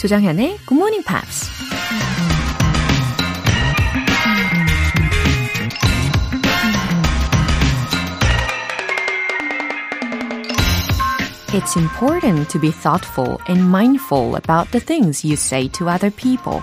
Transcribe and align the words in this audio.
조정현의 0.00 0.56
Good 0.66 0.72
Morning 0.72 1.04
Pops. 1.06 1.50
It's 11.52 11.76
important 11.76 12.48
to 12.48 12.58
be 12.58 12.70
thoughtful 12.70 13.36
and 13.46 13.68
mindful 13.68 14.36
about 14.36 14.70
the 14.70 14.80
things 14.80 15.22
you 15.22 15.34
say 15.34 15.68
to 15.72 15.90
other 15.90 16.10
people. 16.10 16.62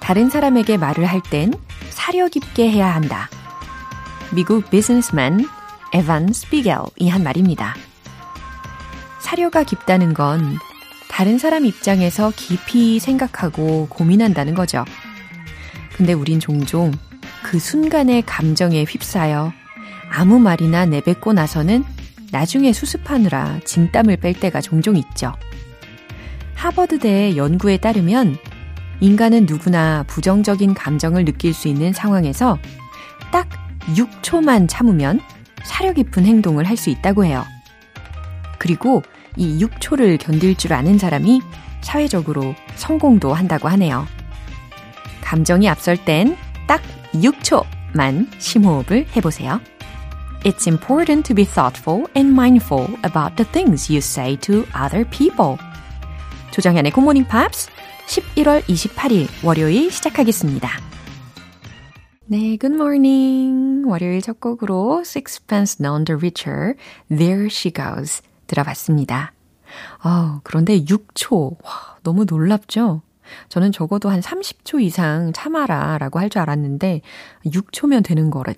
다른 0.00 0.28
사람에게 0.28 0.76
말을 0.76 1.06
할 1.06 1.22
땐 1.22 1.54
사려 1.88 2.28
깊게 2.28 2.68
해야 2.70 2.94
한다. 2.94 3.30
미국 4.34 4.68
비즈니스맨 4.68 5.48
에반 5.94 6.34
스피겔이 6.34 7.08
한 7.08 7.22
말입니다. 7.22 7.74
사려가 9.20 9.62
깊다는 9.62 10.12
건 10.12 10.58
다른 11.16 11.38
사람 11.38 11.64
입장에서 11.64 12.30
깊이 12.36 12.98
생각하고 12.98 13.86
고민한다는 13.88 14.54
거죠. 14.54 14.84
근데 15.96 16.12
우린 16.12 16.40
종종 16.40 16.92
그 17.42 17.58
순간의 17.58 18.24
감정에 18.26 18.84
휩싸여 18.84 19.50
아무 20.10 20.38
말이나 20.38 20.84
내뱉고 20.84 21.32
나서는 21.32 21.84
나중에 22.32 22.74
수습하느라 22.74 23.60
진땀을 23.64 24.18
뺄 24.18 24.34
때가 24.34 24.60
종종 24.60 24.94
있죠. 24.98 25.32
하버드대의 26.54 27.38
연구에 27.38 27.78
따르면 27.78 28.36
인간은 29.00 29.46
누구나 29.46 30.04
부정적인 30.06 30.74
감정을 30.74 31.24
느낄 31.24 31.54
수 31.54 31.68
있는 31.68 31.94
상황에서 31.94 32.58
딱 33.32 33.48
6초만 33.94 34.68
참으면 34.68 35.20
사려 35.64 35.94
깊은 35.94 36.26
행동을 36.26 36.68
할 36.68 36.76
수 36.76 36.90
있다고 36.90 37.24
해요. 37.24 37.42
그리고 38.58 39.02
이 39.36 39.58
6초를 39.58 40.18
견딜 40.18 40.56
줄 40.56 40.72
아는 40.72 40.98
사람이 40.98 41.40
사회적으로 41.82 42.54
성공도 42.74 43.32
한다고 43.32 43.68
하네요. 43.68 44.06
감정이 45.22 45.68
앞설 45.68 46.04
땐 46.04 46.36
딱 46.66 46.82
6초만 47.14 48.28
심호흡을 48.38 49.06
해보세요. 49.16 49.60
It's 50.44 50.66
important 50.68 51.26
to 51.26 51.34
be 51.34 51.44
thoughtful 51.44 52.04
and 52.16 52.30
mindful 52.30 52.86
about 53.04 53.36
the 53.36 53.50
things 53.50 53.92
you 53.92 53.98
say 53.98 54.36
to 54.40 54.64
other 54.74 55.04
people. 55.10 55.56
조정현의 56.52 56.92
Morning 56.96 57.28
Pops 57.28 57.68
11월 58.06 58.62
28일 58.62 59.26
월요일 59.44 59.90
시작하겠습니다. 59.90 60.68
네, 62.26 62.56
good 62.56 62.74
morning. 62.74 63.84
월요일 63.86 64.22
첫 64.22 64.40
곡으로 64.40 65.02
Sixpence 65.04 65.78
None 65.80 66.04
the 66.04 66.16
Richer, 66.16 66.74
There 67.08 67.46
She 67.46 67.72
Goes 67.72 68.22
들어봤습니다. 68.46 69.32
아, 70.00 70.40
그런데 70.44 70.84
6초. 70.84 71.56
와, 71.64 71.96
너무 72.02 72.24
놀랍죠? 72.24 73.02
저는 73.48 73.72
적어도 73.72 74.08
한 74.08 74.20
30초 74.20 74.80
이상 74.80 75.32
참아라 75.32 75.98
라고 75.98 76.20
할 76.20 76.28
줄 76.30 76.40
알았는데 76.42 77.00
6초면 77.46 78.04
되는 78.04 78.30
거라, 78.30 78.52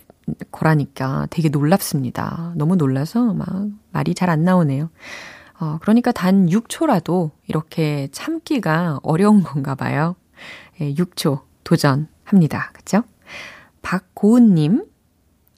거라니까 0.52 1.26
되게 1.30 1.48
놀랍습니다. 1.48 2.52
너무 2.56 2.76
놀라서 2.76 3.32
막 3.32 3.48
말이 3.92 4.14
잘 4.14 4.28
안 4.28 4.44
나오네요. 4.44 4.90
어, 5.60 5.78
그러니까 5.80 6.12
단 6.12 6.46
6초라도 6.46 7.30
이렇게 7.46 8.08
참기가 8.12 9.00
어려운 9.02 9.42
건가 9.42 9.74
봐요. 9.74 10.14
예, 10.80 10.92
6초 10.94 11.40
도전합니다. 11.64 12.70
그쵸? 12.74 13.02
박고은님, 13.82 14.84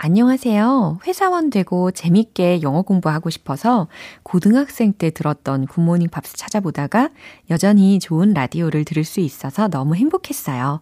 안녕하세요. 0.03 1.01
회사원 1.07 1.51
되고 1.51 1.91
재밌게 1.91 2.63
영어 2.63 2.81
공부하고 2.81 3.29
싶어서 3.29 3.87
고등학생 4.23 4.95
때 4.95 5.11
들었던 5.11 5.67
Good 5.67 5.82
Morning 5.82 6.09
Pops 6.09 6.39
찾아보다가 6.39 7.11
여전히 7.51 7.99
좋은 7.99 8.33
라디오를 8.33 8.87
들을 8.87 9.05
수 9.05 9.21
있어서 9.21 9.69
너무 9.69 9.97
행복했어요. 9.97 10.81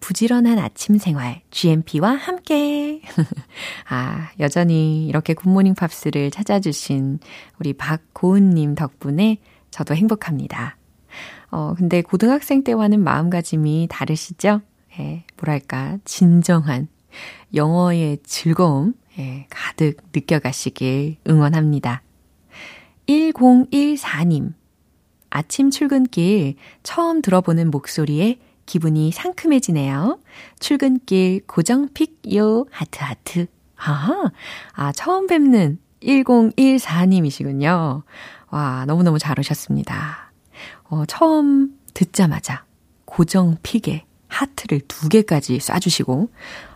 부지런한 0.00 0.58
아침 0.58 0.96
생활, 0.96 1.42
GMP와 1.50 2.12
함께. 2.12 3.02
아, 3.90 4.30
여전히 4.40 5.08
이렇게 5.08 5.34
Good 5.34 5.48
Morning 5.48 5.74
Pops를 5.74 6.30
찾아주신 6.30 7.18
우리 7.60 7.74
박고은님 7.74 8.76
덕분에 8.76 9.40
저도 9.72 9.94
행복합니다. 9.94 10.78
어, 11.50 11.74
근데 11.76 12.00
고등학생 12.00 12.64
때와는 12.64 13.04
마음가짐이 13.04 13.88
다르시죠? 13.90 14.62
예, 14.98 15.24
뭐랄까, 15.36 15.98
진정한 16.06 16.88
영어의 17.54 18.18
즐거움 18.24 18.94
예, 19.18 19.46
가득 19.48 19.98
느껴가시길 20.12 21.16
응원합니다. 21.28 22.02
1014님. 23.06 24.54
아침 25.30 25.70
출근길 25.70 26.54
처음 26.82 27.20
들어보는 27.20 27.70
목소리에 27.70 28.38
기분이 28.66 29.12
상큼해지네요. 29.12 30.18
출근길 30.58 31.42
고정픽요 31.46 32.66
하트 32.70 32.98
하트. 33.00 33.46
아하. 33.76 34.30
아, 34.72 34.92
처음 34.92 35.26
뵙는 35.26 35.78
1014님이시군요. 36.02 38.02
와, 38.50 38.84
너무너무 38.86 39.18
잘 39.18 39.38
오셨습니다. 39.38 40.32
어, 40.84 41.04
처음 41.06 41.76
듣자마자 41.92 42.64
고정픽에 43.04 44.04
하트를 44.28 44.80
두 44.88 45.08
개까지 45.08 45.58
쏴주시고, 45.58 46.28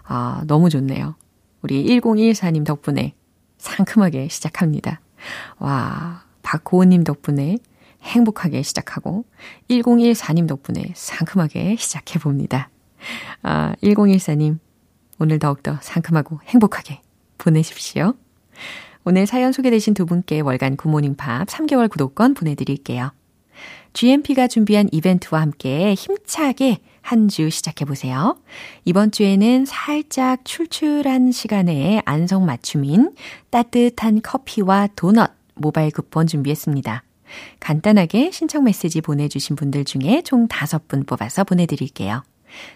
아, 0.09 0.43
너무 0.47 0.71
좋네요. 0.71 1.15
우리 1.63 1.85
1014님 1.85 2.65
덕분에 2.65 3.15
상큼하게 3.59 4.29
시작합니다. 4.29 5.01
와, 5.59 6.25
박고은님 6.43 7.05
덕분에 7.05 7.59
행복하게 8.03 8.63
시작하고 8.63 9.25
1014님 9.69 10.49
덕분에 10.49 10.93
상큼하게 10.95 11.77
시작해 11.77 12.19
봅니다. 12.19 12.71
아, 13.43 13.75
1014님, 13.83 14.59
오늘 15.19 15.39
더욱더 15.39 15.79
상큼하고 15.83 16.41
행복하게 16.45 17.03
보내십시오. 17.37 18.15
오늘 19.05 19.27
사연 19.27 19.53
소개되신 19.53 19.95
두 19.95 20.07
분께 20.07 20.41
월간 20.41 20.77
굿모닝 20.77 21.17
팝 21.17 21.47
3개월 21.49 21.91
구독권 21.91 22.35
보내드릴게요. 22.35 23.13
GMP가 23.93 24.49
준비한 24.49 24.89
이벤트와 24.93 25.41
함께 25.41 25.95
힘차게 25.95 26.79
한 27.09 27.29
주 27.29 27.49
시작해 27.49 27.87
보세요. 27.87 28.37
이번 28.85 29.11
주에는 29.11 29.65
살짝 29.65 30.45
출출한 30.45 31.33
시간에 31.33 32.03
안성 32.05 32.45
맞춤인 32.45 33.15
따뜻한 33.49 34.21
커피와 34.23 34.89
도넛 34.95 35.31
모바일 35.55 35.91
쿠폰 35.91 36.27
준비했습니다. 36.27 37.03
간단하게 37.61 38.31
신청 38.31 38.65
메시지 38.65 39.01
보내주신 39.01 39.57
분들 39.57 39.85
중에 39.85 40.21
총 40.23 40.49
5분 40.49 41.07
뽑아서 41.07 41.45
보내드릴게요. 41.45 42.23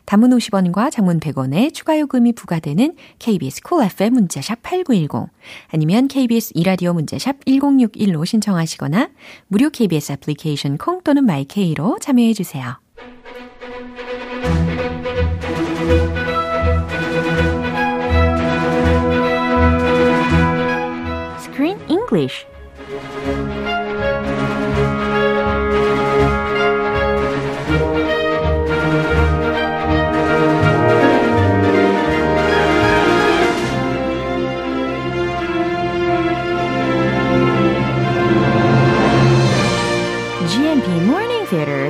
단문 0.07 0.31
50원과 0.31 0.91
장문 0.91 1.21
100원의 1.21 1.75
추가 1.75 1.99
요금이 1.99 2.33
부과되는 2.33 2.95
KBS 3.19 3.63
콜 3.63 3.79
cool 3.79 3.91
FM 3.91 4.15
문자샵 4.15 4.63
8910 4.63 5.31
아니면 5.69 6.09
KBS 6.09 6.53
이라디오 6.55 6.95
문자샵 6.95 7.45
1061로 7.45 8.25
신청하시거나 8.25 9.11
무료 9.49 9.69
KBS 9.69 10.13
애플리케이션 10.13 10.79
콩 10.79 11.03
또는 11.03 11.25
마이케이로 11.25 11.99
참여해 12.01 12.33
주세요. 12.33 12.82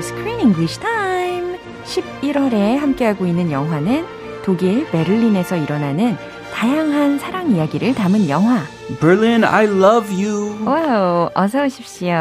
Screen 0.02 0.41
English 0.41 0.62
English 0.62 0.81
Time! 0.81 1.58
11월에 1.85 2.76
함께하고 2.76 3.26
있는 3.26 3.52
영화는 3.52 4.05
독일 4.44 4.88
베를린에서 4.91 5.56
일어나는 5.56 6.17
다양한 6.52 7.19
사랑 7.19 7.52
이야기를 7.52 7.94
담은 7.94 8.29
영화. 8.29 8.62
Berlin, 9.00 9.43
I 9.44 9.64
love 9.67 10.11
you. 10.12 10.67
와우, 10.67 11.31
어서 11.34 11.64
오십시오. 11.64 12.12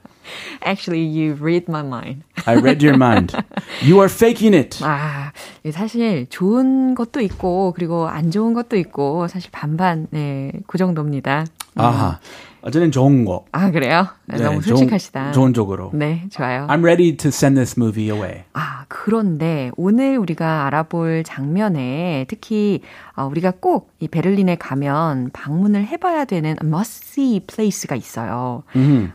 Actually, 0.64 1.02
you 1.02 1.34
read 1.34 1.64
my 1.68 1.82
mind. 1.82 2.22
I 2.46 2.54
read 2.54 2.80
your 2.80 2.96
mind. 2.96 3.34
You 3.82 3.98
are 3.98 4.08
faking 4.08 4.54
it. 4.54 4.78
아, 4.84 5.32
사실 5.72 6.28
좋은 6.30 6.94
것도 6.94 7.20
있고, 7.22 7.72
그리고 7.74 8.06
안 8.06 8.30
좋은 8.30 8.54
것도 8.54 8.76
있고, 8.76 9.26
사실 9.26 9.50
반반, 9.50 10.06
네, 10.10 10.52
그 10.68 10.78
정도입니다. 10.78 11.44
아하. 11.74 12.20
어제는 12.62 12.92
좋은 12.92 13.24
거. 13.24 13.44
아, 13.52 13.70
그래요? 13.70 14.06
네, 14.26 14.36
너무 14.38 14.60
좋은- 14.60 14.68
솔직하시다. 14.68 15.32
좋은 15.32 15.52
쪽으로. 15.52 15.90
네, 15.94 16.24
좋아요. 16.30 16.66
I'm 16.68 16.82
ready 16.82 17.16
to 17.16 17.28
send 17.28 17.56
this 17.58 17.74
movie 17.78 18.08
away. 18.16 18.44
아, 18.52 18.84
그런데 18.88 19.70
오늘 19.76 20.16
우리가 20.16 20.66
알아볼 20.66 21.24
장면에 21.24 22.24
특히 22.28 22.80
어, 23.16 23.26
우리가 23.26 23.52
꼭 23.60 23.90
이 24.00 24.08
베를린에 24.08 24.56
가면 24.56 25.30
방문을 25.32 25.86
해봐야 25.86 26.24
되는 26.24 26.56
must 26.62 27.04
see 27.12 27.40
place가 27.40 27.94
있어요. 27.96 28.62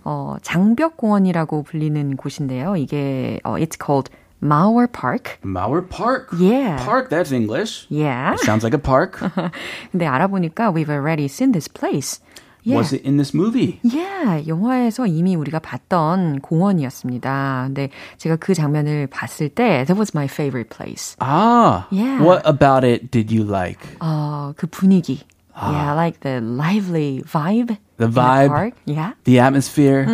어, 0.04 0.36
장벽 0.42 0.96
공원이라고 0.98 1.64
불리는 1.64 2.16
곳인데요. 2.16 2.76
이게 2.78 3.40
어, 3.44 3.56
it's 3.56 3.76
called 3.84 4.10
Mauer 4.42 4.88
Park. 4.88 5.38
Mauer 5.44 5.82
Park. 5.88 6.28
Yeah. 6.40 6.78
Park, 6.86 7.10
that's 7.10 7.32
English. 7.34 7.88
Yeah. 7.90 8.36
Sounds 8.38 8.64
like 8.64 8.74
a 8.78 8.82
park. 8.82 9.18
근데 9.92 10.06
알아보니까 10.06 10.72
we've 10.72 10.90
already 10.92 11.26
seen 11.26 11.52
this 11.54 11.68
place. 11.68 12.22
Yeah. 12.67 12.77
Was 12.77 12.93
it 12.93 13.03
in 13.05 13.17
this 13.17 13.35
movie? 13.35 13.81
Yeah, 13.83 14.47
영화에서 14.47 15.07
이미 15.09 15.35
우리가 15.35 15.59
봤던 15.59 16.39
공원이었습니다. 16.43 17.65
근데 17.67 17.91
제가 18.19 18.37
그 18.37 18.55
장면을 18.55 19.09
봤을 19.09 19.49
때 19.49 19.85
that 19.87 19.99
was 19.99 20.13
my 20.15 20.27
favorite 20.27 20.71
place. 20.71 21.17
Ah. 21.21 21.89
Yeah. 21.91 22.23
What 22.23 22.43
about 22.47 22.85
it 22.85 23.11
did 23.11 23.33
you 23.35 23.43
like? 23.45 23.81
어, 24.01 24.53
그 24.57 24.67
분위기. 24.69 25.23
Yeah, 25.55 25.91
I 25.93 25.95
like 25.95 26.21
the 26.21 26.41
lively 26.41 27.23
vibe. 27.27 27.77
The 27.99 28.07
in 28.07 28.13
vibe. 28.15 28.49
park. 28.49 28.75
Yeah. 28.87 29.13
The 29.25 29.39
atmosphere. 29.41 30.07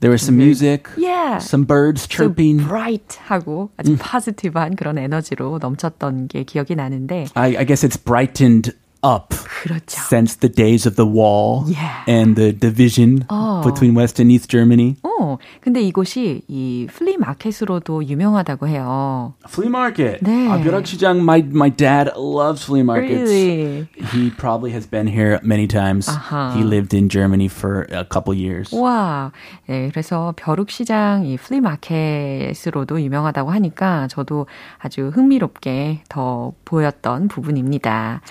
There 0.00 0.10
was 0.10 0.20
some 0.20 0.36
music. 0.36 0.88
Yeah. 0.98 1.38
Some 1.38 1.64
birds 1.64 2.02
So 2.02 2.08
chirping. 2.28 2.58
bright하고 2.66 3.70
아주 3.78 3.96
positive한 3.96 4.76
그런 4.76 4.98
에너지로 4.98 5.58
넘쳤던 5.58 6.28
게 6.28 6.44
기억이 6.44 6.74
나는데 6.76 7.28
I, 7.34 7.56
I 7.56 7.64
guess 7.64 7.82
it's 7.82 7.96
brightened 7.96 8.74
up 9.03 9.29
그렇죠. 9.63 9.97
since 10.09 10.35
the 10.39 10.49
days 10.51 10.85
of 10.87 10.95
the 10.95 11.05
wall 11.07 11.63
Yeah. 11.67 12.03
and 12.07 12.35
the 12.35 12.51
division 12.51 13.25
Oh. 13.29 13.61
between 13.63 13.95
West 13.95 14.19
and 14.21 14.31
East 14.31 14.49
Germany. 14.49 14.95
어, 15.03 15.37
근데 15.61 15.81
이곳이 15.81 16.41
이 16.47 16.87
플리 16.91 17.17
마켓으로도 17.17 18.05
유명하다고 18.07 18.67
해요. 18.67 19.33
Flea 19.47 19.69
market. 19.69 20.19
네. 20.23 20.47
아, 20.49 20.57
벼락시장. 20.61 21.17
My 21.19 21.39
my 21.39 21.69
dad 21.69 22.11
loves 22.17 22.63
flea 22.63 22.81
markets. 22.83 23.29
Really? 23.31 23.87
He 24.13 24.29
probably 24.31 24.71
has 24.71 24.87
been 24.89 25.07
here 25.07 25.39
many 25.43 25.67
times. 25.67 26.07
아하. 26.09 26.53
He 26.55 26.63
lived 26.63 26.95
in 26.95 27.09
Germany 27.09 27.47
for 27.47 27.87
a 27.91 28.03
couple 28.05 28.33
years. 28.35 28.73
와, 28.75 29.31
네, 29.67 29.89
그래서 29.91 30.33
벼룩시장 30.35 31.25
이 31.25 31.37
플리 31.37 31.59
마켓으로도 31.61 33.01
유명하다고 33.01 33.51
하니까 33.51 34.07
저도 34.07 34.47
아주 34.79 35.11
흥미롭게 35.13 36.03
더 36.09 36.53
보였던 36.65 37.27
부분입니다. 37.27 38.21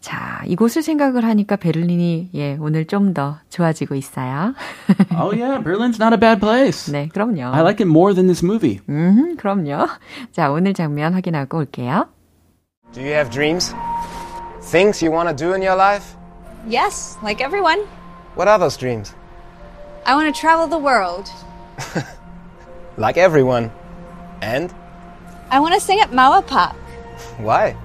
자, 0.00 0.42
이곳을 0.46 0.82
생각을 0.82 1.24
하니까 1.24 1.54
베를린이 1.56 2.30
예, 2.34 2.56
오늘 2.60 2.86
좀 2.86 3.14
더 3.14 3.38
좋아지고 3.50 3.94
있어요. 3.94 4.54
oh 5.16 5.30
yeah, 5.32 5.62
Berlin's 5.62 6.00
not 6.00 6.12
a 6.12 6.18
bad 6.18 6.40
place. 6.40 6.90
네, 6.92 7.08
그럼요. 7.08 7.52
I 7.54 7.60
like 7.62 7.78
it 7.80 7.88
more 7.88 8.12
than 8.14 8.26
this 8.26 8.44
movie. 8.44 8.80
음, 8.88 9.36
그럼요. 9.36 9.86
자, 10.32 10.50
오늘 10.50 10.74
장면 10.74 11.14
확인하고 11.14 11.58
올게요. 11.58 12.08
Do 12.92 13.00
you 13.00 13.12
have 13.12 13.30
dreams? 13.30 13.72
Things 14.72 15.04
you 15.04 15.12
want 15.14 15.28
to 15.28 15.34
do 15.36 15.54
in 15.54 15.62
your 15.62 15.76
life? 15.76 16.16
Yes, 16.68 17.16
like 17.22 17.40
everyone. 17.42 17.86
What 18.34 18.48
are 18.48 18.58
those 18.58 18.76
dreams? 18.76 19.14
I 20.04 20.14
want 20.16 20.26
to 20.34 20.38
travel 20.38 20.66
the 20.68 20.78
world. 20.82 21.30
Like 22.98 23.16
everyone. 23.16 23.70
And? 24.42 24.72
I 25.50 25.60
want 25.60 25.74
to 25.74 25.80
sing 25.80 26.00
at 26.00 26.10
Maua 26.10 26.44
Park. 26.46 26.74
Why? 27.38 27.76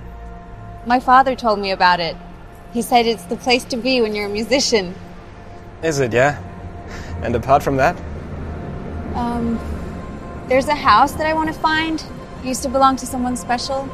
My 0.84 0.98
father 0.98 1.36
told 1.36 1.60
me 1.60 1.70
about 1.70 2.00
it. 2.00 2.16
He 2.72 2.82
said 2.82 3.06
it's 3.06 3.24
the 3.24 3.36
place 3.36 3.64
to 3.64 3.76
be 3.76 4.00
when 4.00 4.14
you're 4.14 4.26
a 4.26 4.32
musician. 4.32 4.94
Is 5.82 6.00
it, 6.00 6.12
yeah? 6.12 6.42
And 7.22 7.36
apart 7.36 7.62
from 7.62 7.76
that? 7.76 7.96
Um, 9.14 9.60
there's 10.48 10.68
a 10.68 10.74
house 10.74 11.12
that 11.12 11.26
I 11.26 11.34
want 11.34 11.52
to 11.52 11.58
find. 11.58 12.04
It 12.40 12.46
used 12.46 12.62
to 12.64 12.68
belong 12.68 12.96
to 12.96 13.06
someone 13.06 13.36
special. 13.36 13.88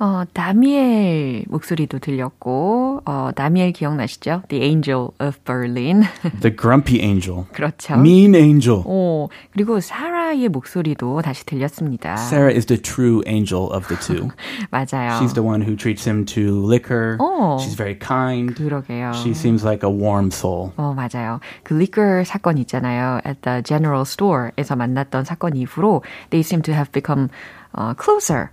어, 0.00 0.24
다미엘 0.32 1.44
목소리도 1.48 1.98
들렸고, 1.98 3.02
어, 3.04 3.30
다미엘 3.36 3.72
기억나시죠? 3.72 4.44
The 4.48 4.64
Angel 4.64 5.08
of 5.20 5.38
Berlin. 5.44 6.04
The 6.40 6.56
grumpy 6.56 7.02
angel. 7.02 7.44
그렇죠. 7.52 7.94
Mean 7.94 8.34
angel. 8.34 8.82
오, 8.86 9.28
그리고 9.52 9.78
사라의 9.78 10.48
목소리도 10.48 11.20
다시 11.20 11.44
들렸습니다. 11.44 12.16
Sarah 12.16 12.50
is 12.56 12.64
the 12.64 12.80
true 12.80 13.22
angel 13.26 13.68
of 13.70 13.88
the 13.88 14.00
two. 14.00 14.30
맞아요. 14.72 15.18
She's 15.20 15.34
the 15.34 15.44
one 15.44 15.60
who 15.60 15.76
treats 15.76 16.08
him 16.08 16.24
to 16.32 16.64
liquor. 16.64 17.18
Oh. 17.20 17.58
She's 17.60 17.76
very 17.76 17.94
kind. 17.94 18.54
그러게요. 18.56 19.12
She 19.12 19.34
seems 19.34 19.62
like 19.66 19.82
a 19.86 19.90
warm 19.90 20.30
soul. 20.30 20.72
어, 20.78 20.94
맞아요. 20.94 21.40
그 21.62 21.74
liquor 21.74 22.24
사건 22.24 22.56
있잖아요. 22.56 23.20
At 23.26 23.42
the 23.42 23.62
general 23.62 24.06
store에서 24.06 24.76
만났던 24.76 25.24
사건 25.24 25.56
이후로 25.56 26.02
they 26.30 26.40
seem 26.40 26.62
to 26.62 26.72
have 26.72 26.90
become 26.90 27.28
uh, 27.76 27.92
closer. 28.02 28.48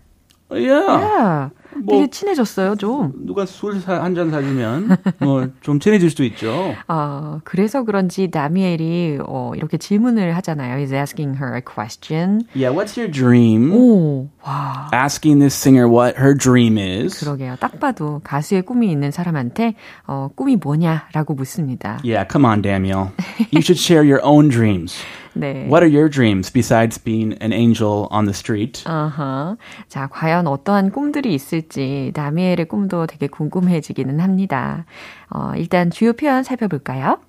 Yeah. 0.50 0.88
Yeah. 0.88 1.50
뭐- 1.78 1.94
되게 1.94 2.08
친해졌어요, 2.10 2.76
좀. 2.78 3.12
누가 3.28 3.46
술 3.46 3.76
한 3.86 4.16
잔 4.16 4.32
사주면 4.32 4.98
뭐 5.20 5.48
좀 5.62 5.80
친해질 5.80 6.10
수도 6.10 6.24
있죠. 6.24 6.74
어, 6.88 7.40
그래서 7.44 7.84
그런지 7.84 8.32
다미엘이 8.32 9.20
어, 9.28 9.52
이렇게 9.56 9.78
질문을 9.78 10.36
하잖아요. 10.38 10.78
He's 10.78 10.94
asking 10.94 11.38
her 11.38 11.54
a 11.56 11.62
question. 11.62 12.46
Yeah, 12.56 12.74
what's 12.74 12.98
your 12.98 13.12
dream? 13.12 13.72
오, 13.74 14.30
와. 14.44 14.90
Asking 14.94 15.40
this 15.40 15.54
singer 15.54 15.88
what 15.88 16.18
her 16.18 16.34
dream 16.36 16.78
is. 16.80 17.20
그러게요. 17.20 17.58
딱 17.60 17.80
봐도 17.80 18.22
가수의 18.24 18.64
꿈이 18.64 18.90
있는 18.90 19.12
사람한테 19.12 19.76
어, 20.08 20.30
꿈이 20.36 20.56
뭐냐라고 20.56 21.36
묻습니다. 21.36 22.00
Yeah, 22.04 22.26
come 22.28 22.46
on, 22.48 22.62
Daniel. 22.64 23.10
You 23.52 23.62
should 23.62 23.78
share 23.78 24.02
your 24.04 24.22
own 24.24 24.50
dreams. 24.50 24.96
네. 25.40 25.68
What 25.68 25.84
are 25.84 25.90
your 25.90 26.10
dreams 26.10 26.52
besides 26.52 27.02
being 27.02 27.38
an 27.42 27.54
angel 27.54 28.08
on 28.12 28.26
the 28.26 28.34
street? 28.34 28.84
아하. 28.86 29.58
자, 29.88 30.08
과연 30.08 30.48
어떠한 30.48 30.92
꿈들이 30.92 31.34
있을지 31.34 32.12
다미엘의 32.14 32.66
꿈도 32.68 33.06
되게 33.08 33.28
궁금해지기는 33.28 34.20
합니다. 34.20 34.86
어, 35.30 35.54
일단 35.56 35.90
주요 35.92 36.14
표현 36.14 36.44
살펴볼까요? 36.44 37.20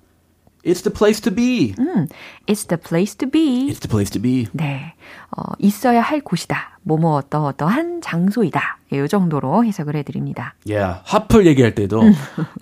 It's 0.63 0.83
the 0.83 0.93
place 0.93 1.21
to 1.21 1.33
be. 1.33 1.73
음, 1.79 2.07
It's 2.45 2.67
the 2.67 2.77
place 2.81 3.15
to 3.17 3.29
be. 3.29 3.67
It's 3.71 3.79
the 3.79 3.89
place 3.89 4.11
to 4.11 4.21
be. 4.21 4.47
네, 4.51 4.93
어, 5.31 5.43
있어야 5.57 6.01
할 6.01 6.19
곳이다. 6.21 6.79
뭐뭐 6.83 7.15
어떠 7.15 7.45
어떠한 7.45 8.01
장소이다. 8.01 8.77
이 8.91 9.07
정도로 9.07 9.63
해석을 9.63 9.95
해드립니다. 9.95 10.55
Yeah, 10.67 10.99
하플 11.05 11.45
얘기할 11.47 11.75
때도 11.75 12.01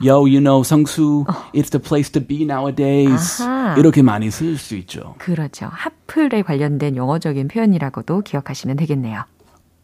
Yo, 0.03 0.25
you 0.27 0.39
know, 0.39 0.61
성수, 0.63 1.25
it's 1.53 1.71
the 1.71 1.81
place 1.81 2.11
to 2.11 2.21
be 2.21 2.43
nowadays. 2.43 3.41
아하. 3.41 3.75
이렇게 3.77 4.01
많이 4.01 4.29
쓸 4.29 4.57
수 4.57 4.75
있죠. 4.75 5.15
그렇죠. 5.17 5.69
하플에 5.71 6.41
관련된 6.43 6.95
영어적인 6.97 7.47
표현이라고도 7.47 8.21
기억하시면 8.21 8.77
되겠네요. 8.77 9.23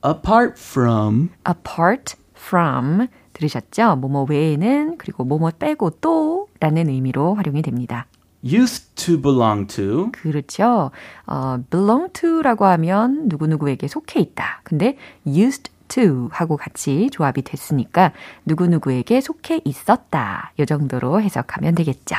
Apart 0.05 0.55
from 0.61 1.29
apart 1.47 2.15
from 2.35 3.07
들으셨죠? 3.43 3.97
뭐뭐 3.97 4.25
외에는 4.29 4.97
그리고 4.97 5.23
뭐뭐 5.23 5.51
빼고 5.59 5.91
또 6.01 6.47
라는 6.59 6.89
의미로 6.89 7.35
활용이 7.35 7.61
됩니다. 7.61 8.07
used 8.43 8.95
to 8.95 9.21
belong 9.21 9.67
to 9.67 10.11
그렇죠. 10.11 10.91
어, 11.25 11.57
belong 11.69 12.11
to라고 12.13 12.65
하면 12.65 13.27
누구누구에게 13.27 13.87
속해 13.87 14.19
있다. 14.19 14.61
근데 14.63 14.97
used 15.25 15.71
to 15.87 16.29
하고 16.31 16.57
같이 16.57 17.09
조합이 17.11 17.41
됐으니까 17.41 18.11
누구누구에게 18.45 19.21
속해 19.21 19.61
있었다. 19.63 20.51
이 20.59 20.65
정도로 20.65 21.21
해석하면 21.21 21.75
되겠죠. 21.75 22.15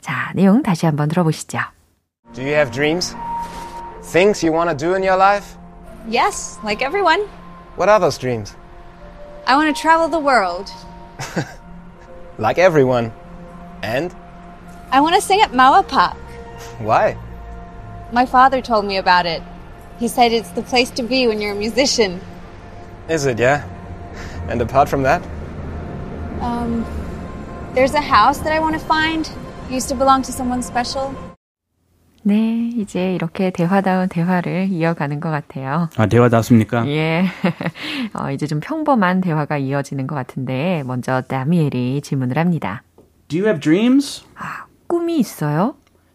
자, 0.00 0.32
내용 0.34 0.62
다시 0.62 0.86
한번 0.86 1.08
들어보시죠. 1.08 1.58
Do 2.34 2.42
you 2.42 2.54
have 2.54 2.72
dreams? 2.72 3.14
Things 4.02 4.44
you 4.44 4.54
want 4.54 4.68
to 4.70 4.76
do 4.76 4.94
in 4.94 5.02
your 5.02 5.16
life? 5.16 5.56
Yes, 6.10 6.58
like 6.64 6.84
everyone. 6.84 7.26
What 7.76 7.88
are 7.88 8.00
those 8.00 8.18
dreams? 8.18 8.56
I 9.46 9.56
want 9.56 9.74
to 9.74 9.80
travel 9.80 10.08
the 10.08 10.20
world. 10.20 10.70
Like 12.38 12.58
everyone. 12.58 13.12
And? 13.82 14.14
I 14.90 15.00
want 15.00 15.14
to 15.14 15.20
sing 15.20 15.40
at 15.40 15.52
Maua 15.52 15.86
Park. 15.86 16.16
Why? 16.78 17.16
My 18.12 18.26
father 18.26 18.60
told 18.60 18.84
me 18.84 18.96
about 18.96 19.26
it. 19.26 19.42
He 19.98 20.08
said 20.08 20.32
it's 20.32 20.50
the 20.50 20.62
place 20.62 20.90
to 20.90 21.02
be 21.02 21.28
when 21.28 21.40
you're 21.40 21.52
a 21.52 21.58
musician. 21.58 22.20
Is 23.08 23.26
it, 23.26 23.38
yeah? 23.38 23.68
And 24.48 24.60
apart 24.60 24.88
from 24.88 25.02
that? 25.02 25.22
Um, 26.40 26.84
there's 27.74 27.94
a 27.94 28.00
house 28.00 28.38
that 28.38 28.52
I 28.52 28.58
want 28.58 28.74
to 28.74 28.84
find. 28.84 29.30
It 29.66 29.72
used 29.72 29.88
to 29.90 29.94
belong 29.94 30.22
to 30.22 30.32
someone 30.32 30.62
special. 30.62 31.14
네, 32.24 32.70
이제 32.76 33.14
이렇게 33.14 33.50
대화다운 33.50 34.08
대화를 34.08 34.68
이어가는 34.70 35.18
것 35.18 35.30
같아요. 35.30 35.88
아, 35.96 36.06
대화 36.06 36.28
닿습니까? 36.28 36.86
예. 36.86 37.24
어, 38.14 38.30
이제 38.30 38.46
좀 38.46 38.60
평범한 38.60 39.20
대화가 39.20 39.58
이어지는 39.58 40.06
것 40.06 40.14
같은데, 40.14 40.84
먼저 40.86 41.22
다미엘이 41.22 42.00
질문을 42.02 42.38
합니다. 42.38 42.84
Do 43.28 43.40
you 43.40 43.48
have 43.48 43.60
dreams? 43.60 44.24
아, 44.36 44.66
꿈이 44.86 45.18
있어요? 45.18 45.74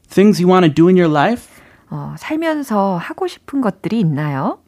Things 0.10 0.42
you 0.42 0.50
want 0.50 0.66
to 0.68 0.74
do 0.74 0.88
in 0.88 0.98
your 0.98 1.12
life? 1.12 1.46
어, 1.90 2.16
살면서 2.18 2.98
하고 2.98 3.28
싶은 3.28 3.60
것들이 3.60 4.00
있나요? 4.00 4.60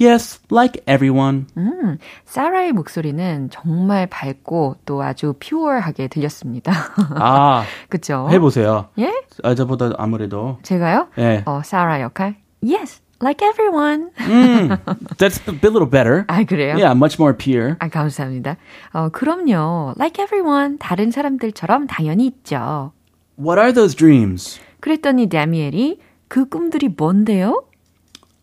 Yes, 0.00 0.40
like 0.50 0.82
everyone. 0.86 1.46
음, 1.56 1.98
사라의 2.24 2.72
목소리는 2.72 3.48
정말 3.50 4.06
밝고 4.08 4.76
또 4.84 5.02
아주 5.02 5.34
퓨어하게 5.38 6.08
들렸습니다. 6.08 6.72
아, 7.14 7.64
그쵸? 7.88 8.28
해보세요. 8.30 8.88
예? 8.98 9.12
아, 9.44 9.54
저보다 9.54 9.92
아무래도. 9.96 10.58
제가요? 10.62 11.08
예. 11.18 11.42
어, 11.46 11.62
사라 11.64 12.00
역할? 12.00 12.36
Yes, 12.60 13.02
like 13.22 13.46
everyone. 13.46 14.10
Mm, 14.18 14.78
that's 15.16 15.40
a 15.48 15.52
little 15.62 15.88
better. 15.88 16.24
아, 16.26 16.42
그래요? 16.42 16.74
Yeah, 16.74 16.92
much 16.96 17.20
more 17.20 17.36
pure. 17.36 17.76
아, 17.78 17.88
감사합니다. 17.88 18.56
어, 18.92 19.10
그럼요. 19.10 19.94
Like 19.96 20.20
everyone. 20.20 20.78
다른 20.78 21.12
사람들처럼 21.12 21.86
당연히 21.86 22.26
있죠. 22.26 22.90
What 23.38 23.60
are 23.60 23.72
those 23.72 23.94
dreams? 23.96 24.58
그랬더니 24.80 25.28
다미엘이 25.28 25.98
그 26.28 26.48
꿈들이 26.48 26.88
뭔데요? 26.88 27.62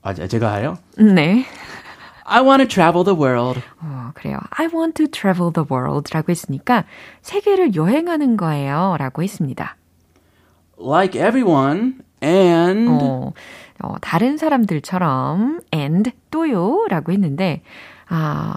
아, 0.02 0.14
제- 0.14 0.28
제가 0.28 0.56
해요? 0.56 0.78
네. 0.98 1.46
I 2.26 2.42
want 2.42 2.64
to 2.64 2.68
travel 2.68 3.04
the 3.04 3.18
world. 3.20 3.62
어, 3.82 4.12
그래요. 4.14 4.40
I 4.52 4.68
want 4.68 4.94
to 5.04 5.08
travel 5.12 5.52
the 5.52 5.66
world 5.70 6.12
라고 6.14 6.32
했으니까 6.32 6.86
세계를 7.22 7.76
여행하는 7.76 8.38
거예요. 8.38 8.96
라고 9.00 9.22
했습니다. 9.24 9.76
Like 10.80 11.20
everyone. 11.20 11.96
And 12.24 12.88
어, 12.90 13.34
어, 13.84 13.96
다른 14.02 14.38
사람들처럼 14.38 15.62
and 15.74 16.12
또요 16.30 16.86
라고 16.90 17.12
했는데 17.12 17.64
아 18.08 18.56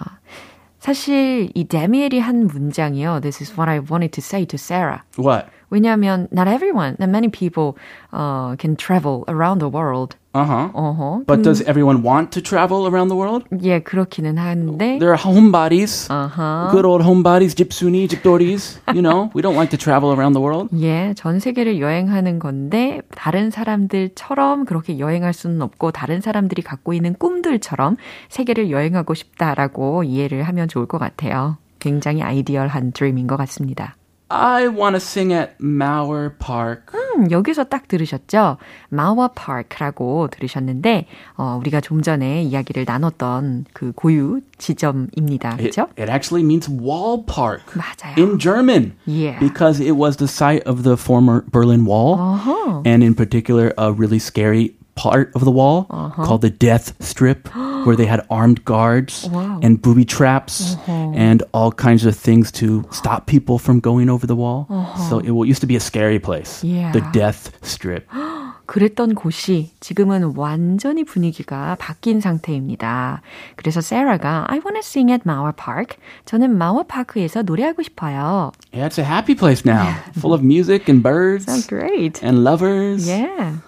사실 0.79 1.51
이 1.55 1.65
데미엘이 1.67 2.21
한 2.21 2.47
문장이요. 2.47 3.21
This 3.23 3.43
is 3.43 3.53
what 3.59 3.71
I 3.71 3.79
wanted 3.79 4.11
to 4.13 4.21
say 4.23 4.45
to 4.47 4.57
Sarah. 4.59 5.03
what? 5.19 5.47
왜냐하면 5.75 6.29
not 6.31 6.47
everyone, 6.47 6.95
not 7.01 7.11
many 7.11 7.29
people 7.29 7.75
uh, 8.13 8.55
can 8.57 8.77
travel 8.77 9.25
around 9.27 9.59
the 9.59 9.69
world. 9.69 10.17
Uh-huh. 10.35 10.71
어허. 10.75 11.27
But 11.27 11.43
does 11.43 11.63
everyone 11.63 12.03
want 12.03 12.33
to 12.33 12.43
travel 12.43 12.87
around 12.89 13.09
the 13.09 13.17
world? 13.17 13.45
예, 13.63 13.79
그렇기는 13.81 14.37
한데. 14.37 14.99
There 14.99 15.15
are 15.15 15.19
homebodies. 15.19 16.11
어허. 16.11 16.71
Good 16.73 16.87
old 16.87 17.05
homebodies, 17.05 17.55
집순이, 17.55 18.09
집돌이s. 18.09 18.81
You 18.95 19.03
know, 19.03 19.31
we 19.35 19.43
don't 19.43 19.55
like 19.55 19.71
to 19.71 19.79
travel 19.79 20.11
around 20.11 20.35
the 20.35 20.43
world. 20.43 20.71
예, 20.81 21.15
전 21.17 21.39
세계를 21.39 21.81
여행하는 21.81 22.41
건데 22.41 23.01
다른 23.15 23.51
사람들처럼 23.51 24.65
그렇게 24.65 24.99
여행할 24.99 25.33
수는 25.33 25.63
없고 25.63 25.93
다른 25.93 26.21
사람들이 26.21 26.63
갖고 26.63 26.93
있는 26.95 27.15
꿈들처럼 27.15 27.97
세계를 28.29 28.71
여행하고 28.71 29.15
싶다라고 29.15 30.03
이해를 30.03 30.43
하면 30.43 30.67
좋을 30.67 30.87
것 30.87 30.99
같아요. 30.99 31.59
굉장히 31.79 32.23
아이디얼한 32.23 32.93
드림인 32.93 33.27
것 33.27 33.37
같습니다. 33.37 33.95
I 34.32 34.68
want 34.68 34.94
to 34.94 35.00
sing 35.00 35.34
at 35.34 35.56
Mauer 35.60 36.30
Park. 36.38 36.94
음, 36.94 37.32
여기서 37.32 37.64
딱 37.64 37.88
들으셨죠? 37.88 38.58
마와 38.90 39.30
파크라고 39.30 40.28
들으셨는데 40.30 41.08
어, 41.36 41.58
우리가 41.60 41.82
좀 41.82 42.04
전에 42.04 42.44
이야기를 42.44 42.86
나눴던 42.86 43.66
그 43.74 43.92
고유 43.94 44.42
지점입니다. 44.60 45.54
It, 45.54 45.72
그렇죠? 45.72 45.88
it 45.98 46.12
actually 46.12 46.44
means 46.44 46.70
wall 46.70 47.26
park 47.26 47.64
맞아요. 47.74 48.16
in 48.18 48.38
German. 48.38 48.94
Yeah. 49.08 49.40
Because 49.40 49.80
it 49.82 49.98
was 49.98 50.18
the 50.18 50.28
site 50.28 50.62
of 50.68 50.84
the 50.84 50.96
former 50.96 51.44
Berlin 51.52 51.86
Wall. 51.86 52.16
어허. 52.16 52.84
And 52.86 53.04
in 53.04 53.16
particular, 53.16 53.74
a 53.80 53.92
really 53.92 54.20
scary 54.20 54.76
part 54.96 55.32
of 55.34 55.46
the 55.46 55.52
wall 55.52 55.86
called 56.20 56.42
the 56.42 56.50
Death 56.50 56.92
Strip, 57.00 57.48
where 57.88 57.96
they 57.96 58.06
had 58.06 58.20
armed 58.30 58.66
guards 58.66 59.30
Wow. 59.32 59.60
and 59.64 59.82
booby 59.82 60.04
traps 60.04 60.76
and 60.88 61.42
all 61.54 61.72
kinds 61.72 62.04
of 62.06 62.16
things 62.20 62.52
to 62.60 62.84
stop 62.92 63.26
people 63.26 63.58
from 63.60 63.80
going 63.80 64.10
over 64.10 64.28
the 64.28 64.36
wall. 64.36 64.68
So 65.10 65.20
it 65.20 65.32
wa- 65.32 65.44
used 65.48 65.62
to 65.62 65.68
be 65.68 65.78
a 65.78 65.80
scary 65.80 66.20
place, 66.20 66.60
Yeah. 66.64 66.92
the 66.92 67.00
Death 67.16 67.52
Strip. 67.64 68.08
그랬던 68.70 69.16
곳이 69.16 69.72
지금은 69.80 70.36
완전히 70.36 71.04
분위기가 71.04 71.76
바뀐 71.80 72.22
상태입니다. 72.22 73.22
그래서 73.56 73.82
세라가 73.82 74.46
I 74.48 74.60
wanna 74.64 74.82
sing 74.84 75.10
at 75.12 75.24
Mauer 75.26 75.54
Park. 75.56 75.98
저는 76.26 76.56
마워 76.56 76.84
파크에서 76.84 77.42
노래하고 77.42 77.82
싶어요. 77.82 78.52
Yeah, 78.72 78.86
it's 78.86 79.00
a 79.00 79.06
happy 79.06 79.34
place 79.34 79.66
now, 79.66 79.96
full 80.14 80.34
of 80.36 80.44
music 80.46 80.86
and 80.88 81.02
birds 81.02 81.46
Sounds 81.50 81.66
great. 81.68 82.22
and 82.22 82.44
lovers. 82.44 83.10
Yeah. 83.10 83.64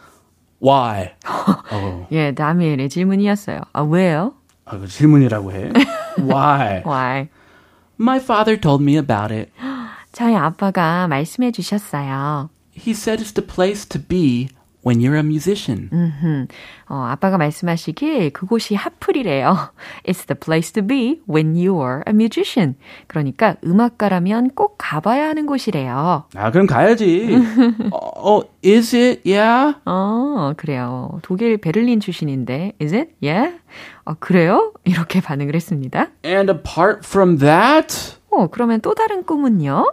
Why? 0.63 1.09
어, 1.71 2.07
예, 2.11 2.33
다미엘의 2.33 2.89
질문이었어요. 2.89 3.61
아, 3.73 3.81
왜요? 3.81 4.33
아, 4.65 4.77
그 4.77 4.87
질문이라고 4.87 5.51
해. 5.51 5.71
Why? 6.19 6.83
Why? 6.85 7.29
My 7.99 8.17
father 8.19 8.59
told 8.59 8.83
me 8.83 8.95
about 8.97 9.33
it. 9.33 9.51
저희 10.11 10.35
아빠가 10.35 11.07
말씀해 11.07 11.51
주셨어요. 11.51 12.49
He 12.75 12.91
said 12.91 13.21
it's 13.23 13.33
the 13.33 13.45
place 13.45 13.87
to 13.87 13.99
be 13.99 14.49
when 14.86 15.00
you're 15.00 15.16
a 15.16 15.20
musician. 15.20 15.90
음, 15.92 16.46
어, 16.88 16.94
아빠가 17.10 17.36
말씀하시길 17.38 18.30
그곳이 18.30 18.76
하플이래요. 18.76 19.72
It's 20.04 20.26
the 20.26 20.38
place 20.38 20.72
to 20.74 20.86
be 20.86 21.20
when 21.28 21.54
you're 21.54 22.02
a 22.06 22.14
musician. 22.14 22.76
그러니까 23.08 23.56
음악가라면 23.64 24.50
꼭 24.54 24.76
가봐야 24.78 25.28
하는 25.28 25.46
곳이래요. 25.46 26.24
아, 26.34 26.50
그럼 26.52 26.66
가야지. 26.66 27.36
어, 27.90 28.36
어, 28.38 28.42
is 28.64 28.94
it? 28.94 29.22
Yeah? 29.28 29.78
어, 29.86 30.52
그래요. 30.56 31.18
독일 31.22 31.56
베를린 31.58 31.98
출신인데, 31.98 32.74
is 32.80 32.94
it? 32.94 33.10
Yeah? 33.20 33.58
어, 34.04 34.14
그래요? 34.20 34.72
이렇게 34.84 35.20
반응을 35.20 35.54
했습니다. 35.56 36.08
And 36.24 36.50
apart 36.50 37.00
from 37.04 37.38
that, 37.38 38.16
어, 38.30 38.46
그러면 38.46 38.80
또 38.80 38.94
다른 38.94 39.24
꿈은요? 39.24 39.84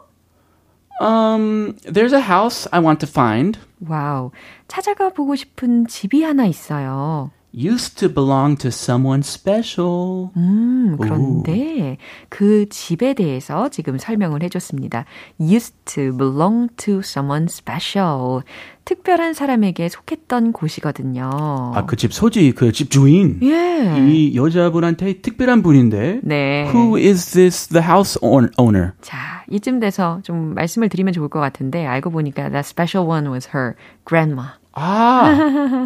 Um, 1.02 1.76
there's 1.92 2.14
a 2.14 2.22
house 2.22 2.68
I 2.72 2.80
want 2.82 3.00
to 3.06 3.10
find. 3.10 3.58
와우. 3.88 4.32
찾아가 4.68 5.10
보고 5.10 5.36
싶은 5.36 5.88
집이 5.88 6.24
하나 6.24 6.46
있어요. 6.46 7.32
Used 7.56 7.98
to 7.98 8.10
belong 8.12 8.58
to 8.58 8.70
someone 8.70 9.20
special. 9.24 10.30
음, 10.36 10.98
그런데 11.00 11.98
그 12.30 12.68
집에 12.70 13.14
대해서 13.14 13.70
지금 13.70 14.00
설명을 14.00 14.42
해줬습니다. 14.42 15.06
used 15.40 15.76
to 15.86 16.18
belong 16.18 16.70
to 16.78 17.00
someone 17.00 17.46
special. 17.48 18.42
특별한 18.86 19.36
사람에게 19.36 19.88
속했던 19.88 20.52
곳이거든요. 20.52 21.30
아, 21.76 21.86
그 21.86 21.96
집 21.96 22.12
소지, 22.12 22.54
그 22.54 22.72
집 22.72 22.90
주인. 22.90 23.40
예. 23.44 24.04
이 24.10 24.36
여자분한테 24.36 25.22
특별한 25.22 25.62
분인데. 25.62 26.22
네. 26.24 26.64
Who 26.74 26.98
is 26.98 27.34
this, 27.34 27.68
the 27.68 27.86
house 27.88 28.18
own- 28.24 28.50
owner? 28.58 28.94
자, 29.02 29.33
이쯤 29.54 29.80
돼서 29.80 30.20
좀 30.24 30.56
말씀을 30.56 30.90
드리면 30.90 31.14
좋을 31.14 31.30
것 31.30 31.40
같은데 31.40 31.86
알고 31.86 32.10
보니까 32.10 32.50
that 32.50 32.66
special 32.68 33.08
one 33.08 33.32
was 33.32 33.50
her 33.54 33.76
grandma. 34.06 34.54
Ah, 34.76 35.30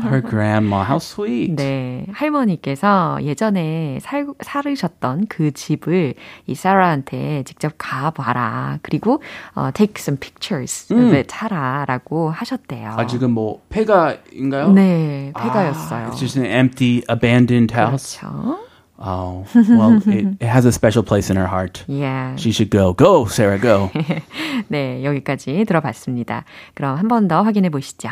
her 0.05 0.21
grandma. 0.21 0.81
How 0.85 0.95
sweet. 0.95 1.57
네, 1.57 2.05
할머니께서 2.13 3.19
예전에 3.21 3.99
살, 4.01 4.27
살으셨던 4.39 5.25
그 5.27 5.51
집을 5.51 6.13
이 6.45 6.55
사라한테 6.55 7.43
직접 7.43 7.73
가봐라. 7.77 8.79
그리고 8.83 9.21
어, 9.55 9.71
take 9.73 9.95
some 9.97 10.17
pictures 10.17 10.93
of 10.93 11.13
it 11.13 11.27
하라라고 11.35 12.31
하셨대요. 12.31 12.95
아, 12.95 13.05
지금 13.05 13.31
뭐, 13.31 13.61
폐가인가요? 13.67 14.71
네, 14.71 15.31
아, 15.33 15.43
폐가였어요. 15.43 16.07
it's 16.07 16.19
just 16.19 16.39
an 16.39 16.49
empty, 16.49 17.03
abandoned 17.09 17.75
house. 17.75 18.21
그렇죠. 18.21 18.66
Oh, 19.04 19.44
well, 19.54 20.00
it, 20.06 20.36
it 20.40 20.46
has 20.46 20.64
a 20.64 20.70
special 20.70 21.02
place 21.02 21.28
in 21.28 21.36
her 21.36 21.46
heart. 21.48 21.82
Yeah. 21.88 22.36
She 22.36 22.52
should 22.52 22.70
go. 22.70 22.92
Go, 22.92 23.24
Sarah, 23.26 23.58
go. 23.58 23.90
네, 24.68 25.02
여기까지 25.02 25.64
들어봤습니다. 25.64 26.44
그럼 26.74 26.96
한 26.98 27.08
번 27.08 27.26
더 27.26 27.42
확인해 27.42 27.68
보시죠. 27.70 28.10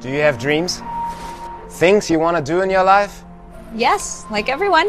Do 0.00 0.08
you 0.08 0.20
have 0.22 0.38
dreams? 0.38 0.80
Things 1.78 2.08
you 2.10 2.18
want 2.18 2.36
to 2.38 2.42
do 2.42 2.62
in 2.62 2.70
your 2.70 2.84
life? 2.84 3.24
Yes, 3.74 4.24
like 4.30 4.48
everyone. 4.50 4.88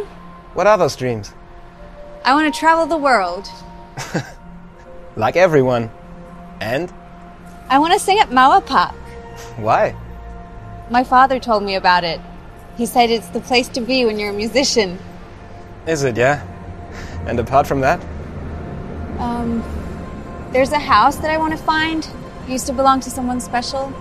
What 0.54 0.66
are 0.68 0.78
those 0.78 0.96
dreams? 0.96 1.34
I 2.24 2.34
want 2.34 2.54
to 2.54 2.58
travel 2.58 2.86
the 2.88 2.98
world. 2.98 3.50
Like 5.18 5.36
everyone. 5.36 5.90
And? 6.62 6.92
I 7.70 7.80
want 7.80 7.92
to 7.94 8.00
sing 8.00 8.20
at 8.20 8.30
Mauapak. 8.30 8.94
Why? 9.58 9.94
My 10.90 11.04
father 11.04 11.40
told 11.40 11.64
me 11.64 11.76
about 11.76 12.04
it. 12.06 12.22
He 12.78 12.86
said 12.86 13.10
it's 13.10 13.28
the 13.30 13.40
place 13.42 13.68
to 13.70 13.82
be 13.82 14.06
when 14.06 14.20
you're 14.20 14.30
a 14.30 14.34
musician. 14.38 15.00
Is 15.87 16.05
it, 16.05 16.17
yeah? 16.17 16.47
And 17.27 17.41
apart 17.41 17.67
from 17.67 17.81
that? 17.81 18.01
Um, 19.19 19.63
there's 20.53 20.71
a 20.71 20.79
house 20.79 21.17
that 21.17 21.31
I 21.31 21.39
want 21.39 21.53
to 21.53 21.59
find. 21.59 22.09
It 22.45 22.51
used 22.51 22.67
to 22.67 22.73
belong 22.73 23.01
to 23.01 23.11
someone 23.11 23.41
special. 23.41 23.93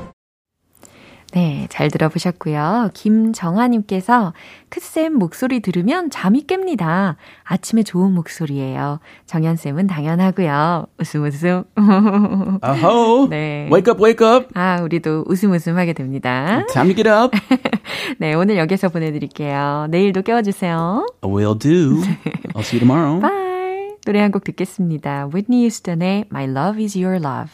네, 1.33 1.65
잘 1.69 1.89
들어보셨고요. 1.89 2.89
김정아님께서 2.93 4.33
크쌤 4.67 5.13
목소리 5.13 5.61
들으면 5.61 6.09
잠이 6.09 6.45
깹니다. 6.45 7.15
아침에 7.45 7.83
좋은 7.83 8.13
목소리예요. 8.13 8.99
정연쌤은 9.27 9.87
당연하고요. 9.87 10.87
웃음 10.99 11.23
웃음. 11.23 11.63
아호. 12.61 13.27
네. 13.29 13.69
Wake 13.71 13.91
up, 13.93 14.03
wake 14.03 14.27
up. 14.27 14.47
아, 14.55 14.81
우리도 14.81 15.23
웃음 15.27 15.51
웃음 15.53 15.77
하게 15.77 15.93
됩니다. 15.93 16.65
Time 16.73 16.93
to 16.93 17.03
get 17.03 17.09
up. 17.09 17.31
네, 18.19 18.33
오늘 18.33 18.57
여기서 18.57 18.89
보내드릴게요. 18.89 19.87
내일도 19.89 20.23
깨워주세요. 20.23 21.05
Will 21.23 21.57
do. 21.57 22.01
I'll 22.55 22.59
see 22.59 22.77
you 22.77 22.79
tomorrow. 22.85 23.21
Bye. 23.21 23.95
노래 24.05 24.19
한 24.19 24.31
곡 24.31 24.43
듣겠습니다. 24.43 25.29
Whitney 25.33 25.61
Houston의 25.61 26.25
My 26.29 26.43
Love 26.45 26.83
Is 26.83 26.97
Your 26.97 27.15
Love. 27.23 27.51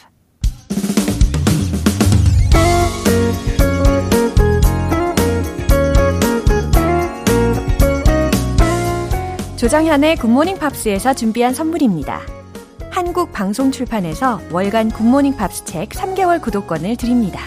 조정현의 9.58 10.18
Good 10.18 10.33
Morning 10.33 10.60
Pops에서 10.60 11.16
준비한 11.16 11.52
선물입니다. 11.52 12.22
한국 12.92 13.32
방송 13.32 13.72
출판에서 13.72 14.40
월간 14.52 14.92
Good 14.92 15.08
Morning 15.08 15.36
Pops 15.36 15.66
책 15.66 15.90
3개월 15.90 16.40
구독권을 16.40 16.96
드립니다. 16.96 17.42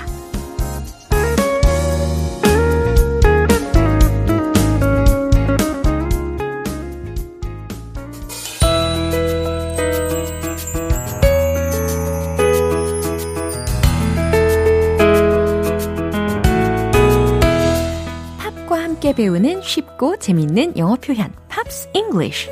팝과 18.66 18.82
함께 18.82 19.12
배우는 19.12 19.62
쉽고 19.62 20.16
재밌는 20.16 20.76
영어 20.76 20.96
표현 20.96 21.32
Pops 21.70 21.88
English. 21.94 22.50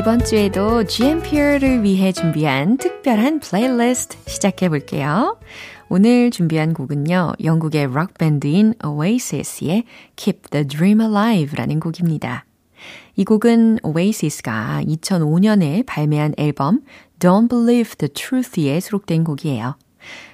이번 0.00 0.24
주에도 0.24 0.84
GMP를 0.84 1.84
위해 1.84 2.10
준비한 2.10 2.76
특별한 2.76 3.38
플레이리스트 3.40 4.16
시작해 4.26 4.68
볼게요. 4.68 5.38
오늘 5.88 6.32
준비한 6.32 6.74
곡은요, 6.74 7.34
영국의 7.44 7.86
록밴드인 7.86 8.74
Oasis의 8.84 9.84
Keep 10.16 10.50
the 10.50 10.66
Dream 10.66 11.00
Alive라는 11.00 11.78
곡입니다. 11.78 12.45
이 13.16 13.24
곡은 13.24 13.78
Oasis가 13.82 14.82
2005년에 14.84 15.84
발매한 15.86 16.34
앨범 16.36 16.82
Don't 17.18 17.48
Believe 17.48 17.94
the 17.96 18.12
Truth에 18.12 18.80
수록된 18.80 19.24
곡이에요. 19.24 19.76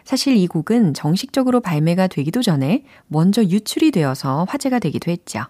사실 0.04 0.36
이 0.36 0.46
곡은 0.46 0.94
정식적으로 0.94 1.60
발매가 1.60 2.08
되기도 2.08 2.42
전에 2.42 2.84
먼저 3.06 3.42
유출이 3.42 3.90
되어서 3.90 4.44
화제가 4.48 4.78
되기도 4.78 5.10
했죠. 5.10 5.44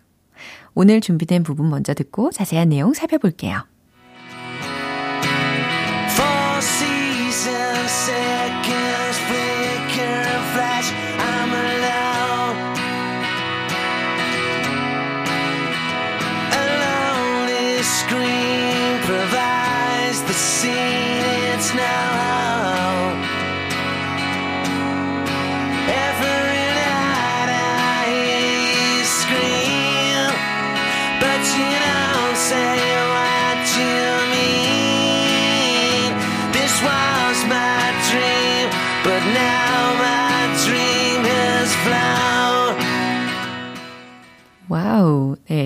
오늘 0.75 1.01
준비된 1.01 1.43
부분 1.43 1.71
먼저 1.71 1.95
듣고 1.95 2.31
자세한 2.31 2.69
내용 2.71 2.95
살펴볼게요. 2.95 3.65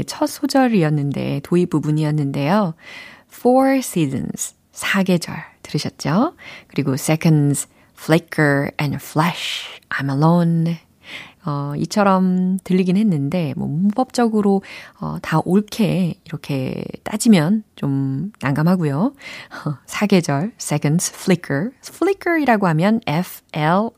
첫 0.07 0.27
소절이었는데, 0.27 1.41
도입 1.43 1.71
부분이었는데요. 1.71 2.75
Four 3.33 3.79
seasons. 3.79 4.55
사계절. 4.73 5.37
들으셨죠? 5.63 6.35
그리고 6.69 6.95
seconds, 6.95 7.69
flicker 7.99 8.71
and 8.81 8.97
flash. 8.97 9.81
I'm 9.89 10.11
alone. 10.11 10.79
어, 11.47 11.75
이처럼 11.77 12.59
들리긴 12.65 12.97
했는데, 12.97 13.55
뭐, 13.57 13.69
문법적으로, 13.69 14.63
어, 15.01 15.19
다 15.23 15.41
옳게 15.45 16.15
이렇게 16.25 16.83
따지면 17.05 17.63
좀 17.77 18.33
난감하고요. 18.41 19.15
사계절, 19.87 20.53
seconds, 20.59 21.15
flicker. 21.15 21.71
flicker이라고 21.87 22.67
하면 22.67 23.01
F-L-I-C-K-E-R. 23.07 23.93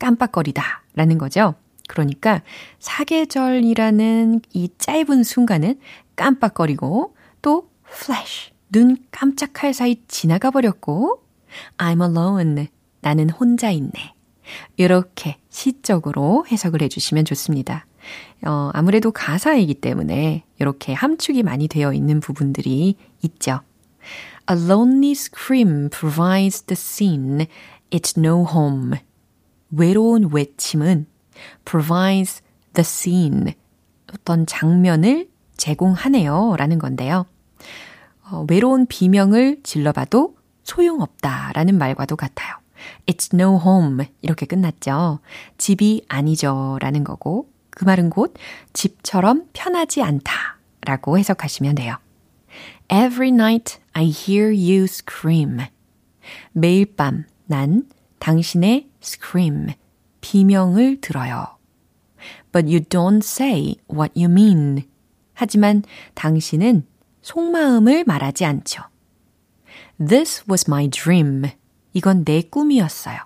깜빡거리다. 0.00 0.82
라는 0.96 1.18
거죠. 1.18 1.54
그러니까 1.90 2.40
사계절이라는 2.78 4.42
이 4.52 4.68
짧은 4.78 5.24
순간은 5.24 5.80
깜빡거리고 6.14 7.16
또 7.42 7.68
flash 7.84 8.52
눈 8.70 8.96
깜짝할 9.10 9.74
사이 9.74 9.96
지나가 10.06 10.52
버렸고 10.52 11.24
I'm 11.78 12.00
alone 12.00 12.68
나는 13.00 13.28
혼자 13.28 13.72
있네. 13.72 14.14
이렇게 14.76 15.38
시적으로 15.48 16.46
해석을 16.46 16.80
해주시면 16.82 17.24
좋습니다. 17.24 17.86
어, 18.46 18.70
아무래도 18.72 19.10
가사이기 19.10 19.74
때문에 19.74 20.44
이렇게 20.60 20.92
함축이 20.92 21.42
많이 21.42 21.66
되어 21.66 21.92
있는 21.92 22.20
부분들이 22.20 22.94
있죠. 23.22 23.62
A 24.48 24.56
lonely 24.56 25.12
scream 25.12 25.90
provides 25.90 26.62
the 26.62 26.76
scene. 26.76 27.46
It's 27.90 28.16
no 28.16 28.46
home. 28.46 29.00
외로운 29.72 30.30
외침은 30.32 31.06
provides 31.64 32.42
the 32.74 32.82
scene. 32.82 33.54
어떤 34.12 34.46
장면을 34.46 35.28
제공하네요. 35.56 36.56
라는 36.56 36.78
건데요. 36.78 37.26
어, 38.30 38.44
외로운 38.48 38.86
비명을 38.86 39.60
질러봐도 39.62 40.36
소용없다. 40.64 41.52
라는 41.54 41.78
말과도 41.78 42.16
같아요. 42.16 42.54
It's 43.06 43.34
no 43.34 43.60
home. 43.60 44.06
이렇게 44.22 44.46
끝났죠. 44.46 45.20
집이 45.58 46.06
아니죠. 46.08 46.78
라는 46.80 47.04
거고, 47.04 47.50
그 47.70 47.84
말은 47.84 48.10
곧 48.10 48.34
집처럼 48.72 49.46
편하지 49.52 50.02
않다. 50.02 50.58
라고 50.82 51.18
해석하시면 51.18 51.74
돼요. 51.74 51.96
Every 52.90 53.30
night 53.30 53.78
I 53.92 54.04
hear 54.06 54.46
you 54.48 54.84
scream. 54.84 55.60
매일 56.52 56.96
밤 56.96 57.24
난 57.50 57.82
당신의 58.20 58.88
scream, 59.02 59.74
비명을 60.30 61.00
들어요. 61.00 61.58
But 62.52 62.68
you 62.68 62.80
don't 62.80 63.24
say 63.24 63.74
what 63.92 64.12
you 64.16 64.30
mean. 64.30 64.84
하지만 65.34 65.82
당신은 66.14 66.86
속마음을 67.22 68.04
말하지 68.04 68.44
않죠. 68.44 68.84
This 69.98 70.44
was 70.48 70.66
my 70.68 70.88
dream. 70.88 71.50
이건 71.94 72.24
내 72.24 72.42
꿈이었어요. 72.42 73.18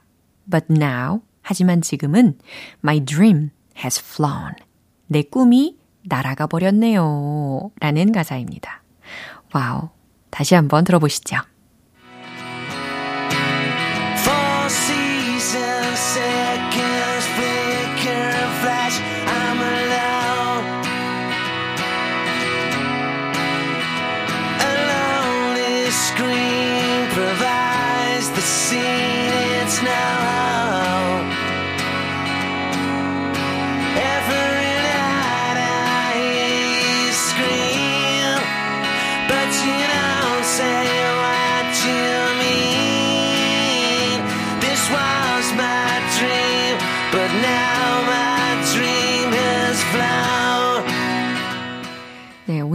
But 0.51 0.67
now, 0.71 1.21
하지만 1.43 1.83
지금은 1.83 2.38
my 2.83 3.05
dream 3.05 3.51
has 3.77 4.01
flown. 4.03 4.55
내 5.07 5.23
꿈이 5.23 5.77
날아가 6.05 6.47
버렸네요. 6.47 7.71
라는 7.81 8.12
가사입니다. 8.12 8.83
와우. 9.53 9.90
다시 10.31 10.55
한번 10.55 10.85
들어보시죠. 10.85 11.37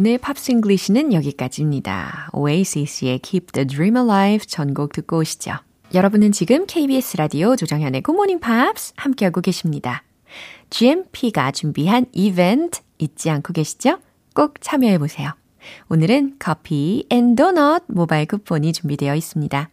오늘 0.10 0.17
Pops 0.17 0.43
English는 0.43 1.13
여기까지입니다. 1.13 2.32
Oasis의 2.34 3.19
Keep 3.19 3.52
the 3.52 3.67
Dream 3.67 3.95
Alive 3.95 4.48
전곡 4.48 4.91
듣고 4.91 5.19
오시죠. 5.19 5.52
여러분은 5.93 6.32
지금 6.32 6.65
KBS 6.65 7.17
라디오 7.17 7.56
조정현의 7.56 8.02
Good 8.02 8.15
Morning 8.15 8.43
Pops 8.43 8.93
함께하고 8.95 9.41
계십니다. 9.41 10.02
GMP가 10.72 11.52
준비한 11.52 12.08
이벤트 12.12 12.80
잊지 12.98 13.30
않고 13.30 13.54
계시죠? 13.54 14.00
꼭 14.34 14.56
참여해보세요. 14.62 15.30
오늘은 15.89 16.38
커피 16.39 17.06
and 17.12 17.36
도넛 17.36 17.84
모바일 17.86 18.26
쿠폰이 18.26 18.74
준비되어 18.74 19.13
있습니다. 19.13 19.69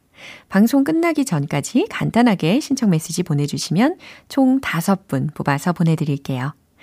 방송 0.51 0.85
끝나기 0.85 1.25
전까지 1.25 1.87
간단하게 1.89 2.61
신청 2.61 2.91
메시지 2.91 3.23
보내주시면 3.23 3.97
총 4.29 4.61
5분 4.61 5.33
뽑아서 5.33 5.73
보내드릴게요. 5.73 6.53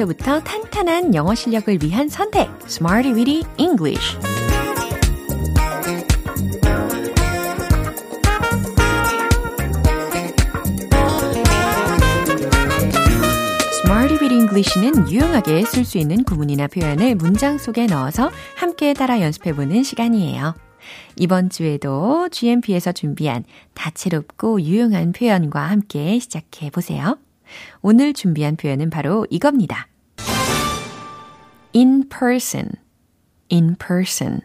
기초부터 0.00 0.40
탄탄한 0.40 1.14
영어 1.14 1.34
실력을 1.34 1.78
위한 1.82 2.08
선택 2.08 2.48
Smarty 2.66 3.14
Weedy 3.14 3.42
English 3.58 4.18
English는 14.32 15.10
유용하게 15.10 15.64
쓸 15.64 15.84
수 15.84 15.98
있는 15.98 16.24
구문이나 16.24 16.66
표현을 16.66 17.14
문장 17.14 17.58
속에 17.58 17.86
넣어서 17.86 18.30
함께 18.56 18.94
따라 18.94 19.20
연습해보는 19.20 19.82
시간이에요. 19.82 20.54
이번 21.16 21.50
주에도 21.50 22.28
GMP에서 22.30 22.92
준비한 22.92 23.44
다채롭고 23.74 24.62
유용한 24.62 25.12
표현과 25.12 25.60
함께 25.60 26.18
시작해 26.18 26.70
보세요. 26.70 27.18
오늘 27.82 28.12
준비한 28.12 28.56
표현은 28.56 28.90
바로 28.90 29.26
이겁니다. 29.30 29.89
In 31.74 32.08
person, 32.08 32.70
in 33.52 33.76
person. 33.76 34.40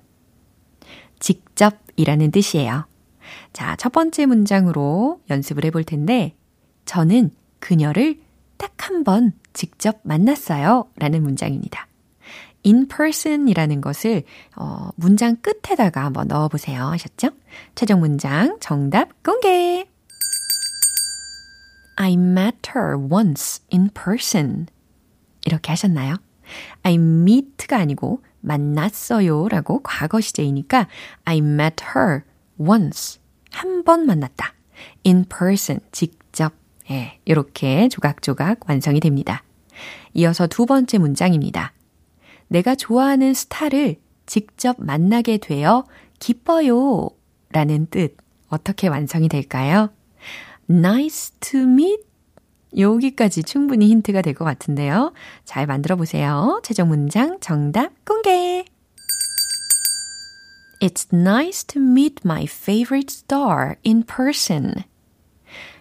직접이라는 1.19 2.31
뜻이에요. 2.31 2.85
자, 3.53 3.75
첫 3.77 3.91
번째 3.91 4.25
문장으로 4.25 5.21
연습을 5.29 5.65
해볼 5.65 5.83
텐데, 5.83 6.35
저는 6.85 7.31
그녀를 7.59 8.19
딱 8.57 8.73
한 8.77 9.03
번 9.03 9.33
직접 9.53 9.99
만났어요. 10.03 10.89
라는 10.97 11.23
문장입니다. 11.23 11.87
in 12.65 12.87
person 12.87 13.47
이라는 13.47 13.81
것을, 13.81 14.23
어, 14.55 14.89
문장 14.95 15.35
끝에다가 15.37 16.05
한번 16.05 16.27
넣어보세요. 16.27 16.85
하셨죠? 16.87 17.29
최종 17.75 17.99
문장 17.99 18.57
정답 18.59 19.23
공개! 19.23 19.85
I 21.97 22.13
met 22.13 22.57
her 22.75 22.97
once 22.97 23.63
in 23.71 23.89
person. 23.89 24.67
이렇게 25.45 25.71
하셨나요? 25.71 26.15
I 26.83 26.95
meet가 26.95 27.77
아니고 27.77 28.21
만났어요 28.41 29.47
라고 29.49 29.81
과거 29.83 30.21
시제이니까 30.21 30.87
I 31.25 31.37
met 31.39 31.83
her 31.95 32.21
once. 32.57 33.19
한 33.51 33.83
번 33.83 34.05
만났다. 34.05 34.53
in 35.05 35.25
person. 35.25 35.79
직접. 35.91 36.53
예, 36.91 37.19
이렇게 37.25 37.87
조각조각 37.89 38.69
완성이 38.69 38.99
됩니다. 38.99 39.43
이어서 40.13 40.47
두 40.47 40.65
번째 40.65 40.97
문장입니다. 40.99 41.73
내가 42.47 42.75
좋아하는 42.75 43.33
스타를 43.33 43.97
직접 44.25 44.75
만나게 44.79 45.37
되어 45.37 45.85
기뻐요. 46.19 47.09
라는 47.49 47.87
뜻. 47.89 48.15
어떻게 48.49 48.87
완성이 48.87 49.27
될까요? 49.29 49.89
nice 50.69 51.33
to 51.39 51.61
meet 51.61 52.03
여기까지 52.77 53.43
충분히 53.43 53.87
힌트가 53.89 54.21
될 54.21 54.33
것 54.33 54.45
같은데요. 54.45 55.13
잘 55.43 55.65
만들어 55.65 55.95
보세요. 55.95 56.59
최종 56.63 56.89
문장 56.89 57.39
정답 57.39 57.91
공개. 58.05 58.65
It's 60.81 61.07
nice 61.13 61.65
to 61.67 61.81
meet 61.81 62.21
my 62.25 62.43
favorite 62.43 63.09
star 63.09 63.75
in 63.85 64.03
person. 64.03 64.73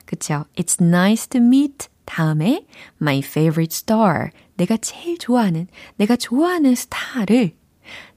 그쵸? 0.06 0.44
It's 0.56 0.80
nice 0.80 1.28
to 1.30 1.40
meet 1.40 1.88
다음에 2.04 2.64
my 3.00 3.18
favorite 3.18 3.74
star. 3.74 4.30
내가 4.56 4.76
제일 4.76 5.18
좋아하는, 5.18 5.66
내가 5.96 6.14
좋아하는 6.16 6.74
스타를 6.74 7.56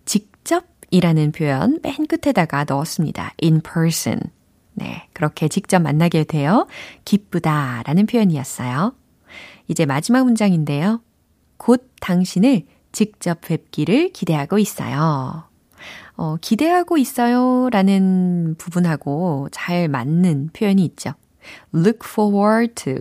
직접이라는 0.06 1.32
표현 1.32 1.80
맨 1.82 2.06
끝에다가 2.06 2.64
넣었습니다. 2.66 3.34
in 3.44 3.62
person. 3.62 4.20
네, 4.78 5.08
그렇게 5.14 5.48
직접 5.48 5.80
만나게 5.80 6.24
되어 6.24 6.68
기쁘다 7.04 7.82
라는 7.86 8.06
표현이었어요. 8.06 8.94
이제 9.68 9.88
마지막 9.88 10.24
문장인데요. 10.24 11.02
곧 11.58 11.90
당신을 12.00 12.68
직접 12.92 13.42
뵙기를 13.42 14.12
기대하고 14.14 14.60
있어요. 14.60 15.44
어, 16.16 16.38
기대하고 16.42 16.98
있어요 16.98 17.70
라는 17.72 18.56
부분하고 18.60 19.50
잘 19.52 19.88
맞는 19.88 20.52
표현이 20.54 20.86
있죠. 20.86 21.14
look 21.74 22.00
forward 22.04 22.76
to, 22.76 22.94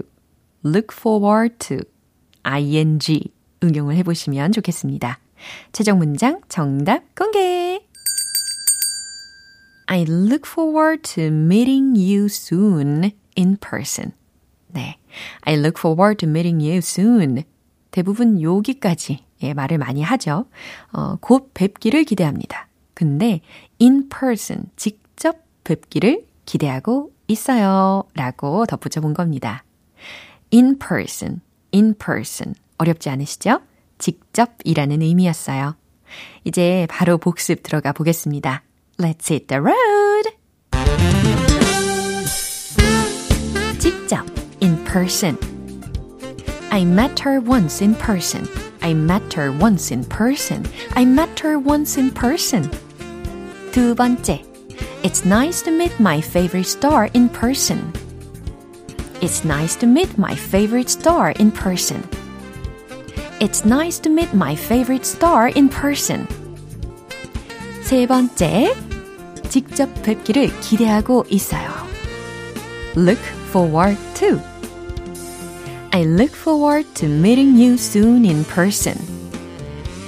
look 0.65 0.89
forward 0.93 1.57
to, 1.59 1.79
ing 2.43 3.31
응용을 3.63 3.97
해보시면 3.97 4.53
좋겠습니다. 4.53 5.19
최종 5.73 5.99
문장 5.99 6.41
정답 6.49 7.03
공개! 7.15 7.86
I 9.87 10.05
look 10.05 10.47
forward 10.47 11.03
to 11.15 11.31
meeting 11.31 11.95
you 11.97 12.27
soon 12.27 13.13
in 13.37 13.57
person. 13.59 14.13
네. 14.69 14.97
I 15.43 15.55
look 15.55 15.79
forward 15.79 16.19
to 16.19 16.29
meeting 16.29 16.61
you 16.61 16.79
soon. 16.79 17.45
대부분 17.91 18.43
여기까지 18.43 19.25
예, 19.43 19.55
말을 19.55 19.79
많이 19.79 20.03
하죠. 20.03 20.47
어, 20.93 21.17
곧 21.21 21.51
뵙기를 21.55 22.05
기대합니다. 22.05 22.69
근데 22.95 23.41
in 23.81 24.09
person, 24.09 24.71
직접 24.77 25.37
뵙기를 25.65 26.27
기대하고 26.47 27.13
있어요. 27.29 28.05
라고 28.15 28.67
덧붙여 28.67 29.01
본 29.01 29.15
겁니다. 29.15 29.65
in 30.53 30.79
person, 30.79 31.41
in 31.75 31.95
person. 31.95 32.55
어렵지 32.79 33.11
않으시죠? 33.11 33.61
직접이라는 33.99 35.03
의미였어요. 35.03 35.77
이제 36.45 36.87
바로 36.89 37.19
복습 37.19 37.63
들어가 37.63 37.93
보겠습니다. 37.93 38.63
Let's 38.98 39.28
hit 39.28 39.48
the 39.48 39.62
road. 39.62 40.26
직접 43.80 44.26
in 44.60 44.78
person. 44.86 45.38
I 46.72 46.86
met 46.86 47.20
her 47.20 47.40
once 47.40 47.82
in 47.82 47.96
person. 47.96 48.48
I 48.82 48.94
met 48.94 49.34
her 49.34 49.52
once 49.52 49.92
in 49.92 50.04
person. 50.06 50.66
I 50.96 51.06
met 51.06 51.40
her 51.40 51.58
once 51.60 51.98
in 51.98 52.12
person. 52.12 52.70
두 53.72 53.96
번째. 53.96 54.44
It's 55.04 55.26
nice 55.26 55.62
to 55.64 55.72
meet 55.72 56.00
my 56.00 56.22
favorite 56.22 56.68
star 56.68 57.10
in 57.14 57.30
person. 57.30 57.92
It's 59.22 59.44
nice 59.44 59.76
to 59.78 59.88
meet 59.88 60.18
my 60.18 60.36
favorite 60.36 60.90
star 60.90 61.32
in 61.32 61.52
person. 61.52 62.08
It's 63.40 63.66
nice 63.66 64.00
to 64.00 64.10
meet 64.10 64.34
my 64.34 64.56
favorite 64.56 65.06
star 65.06 65.50
in 65.50 65.70
person. 65.70 66.28
세 67.84 68.06
번째. 68.08 68.85
직접 69.57 69.89
뵙기를 70.03 70.51
기대하고 70.61 71.25
있어요. 71.31 71.71
Look 72.95 73.19
forward 73.49 73.97
to. 74.17 74.39
I 75.93 76.03
look 76.03 76.37
forward 76.37 76.87
to 76.97 77.09
meeting 77.09 77.59
you 77.59 77.73
soon 77.79 78.27
in 78.27 78.45
person. 78.45 78.99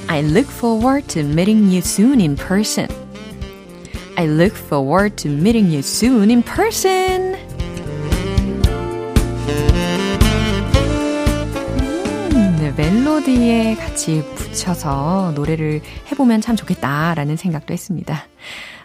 I 0.07 0.21
look 0.21 0.51
forward 0.53 1.09
to 1.15 1.23
meeting 1.23 1.73
you 1.73 1.79
soon 1.79 2.21
in 2.21 2.37
person. 2.37 2.89
I 4.19 4.27
look 4.27 4.55
forward 4.55 5.17
to 5.23 5.33
meeting 5.33 5.73
you 5.73 5.79
soon 5.79 6.29
in 6.29 6.43
person. 6.43 7.35
음, 12.35 12.57
네, 12.61 12.71
멜로디에 12.77 13.77
같이 13.77 14.23
붙여서 14.35 15.33
노래를 15.35 15.81
해보면 16.13 16.43
참 16.43 16.55
좋겠다라는 16.55 17.39
생각도 17.39 17.73
했습니다. 17.73 18.27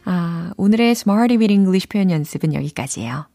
아, 0.05 0.51
오늘의 0.57 0.91
Smarty 0.91 1.37
with 1.37 1.51
English 1.53 1.87
표현 1.87 2.11
연습은 2.11 2.53
여기까지예요. 2.53 3.27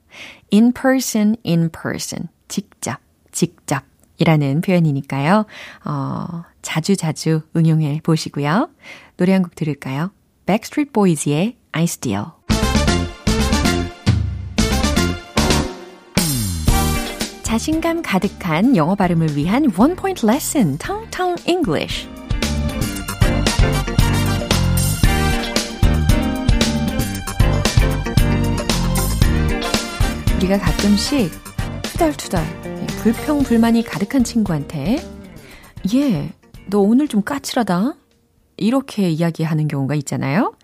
In 0.52 0.72
person, 0.72 1.36
in 1.44 1.70
person. 1.70 2.28
직접, 2.48 2.98
직접. 3.32 3.82
이라는 4.18 4.62
표현이니까요. 4.62 5.46
어, 5.84 6.42
자주 6.62 6.96
자주 6.96 7.42
응용해 7.54 8.00
보시고요. 8.02 8.68
노래 9.16 9.32
한 9.32 9.42
곡 9.42 9.54
들을까요? 9.54 10.10
Backstreet 10.46 10.92
Boys의 10.92 11.56
I 11.72 11.84
Still. 11.84 12.24
자신감 17.42 18.02
가득한 18.02 18.76
영어 18.76 18.94
발음을 18.94 19.36
위한 19.36 19.70
원 19.78 19.96
포인트 19.96 20.26
레슨, 20.26 20.76
텅텅 20.78 21.36
English. 21.46 22.06
우리가 30.38 30.56
가끔씩 30.56 31.32
투덜투덜 31.82 32.40
불평 33.02 33.42
불만이 33.42 33.82
가득한 33.82 34.22
친구한테 34.22 34.98
예, 35.92 36.32
너 36.70 36.78
오늘 36.78 37.08
좀 37.08 37.22
까칠하다. 37.22 37.94
이렇게 38.56 39.10
이야기하는 39.10 39.66
경우가 39.66 39.96
있잖아요. 39.96 40.54